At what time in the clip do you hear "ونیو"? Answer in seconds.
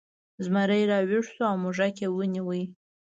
2.11-2.49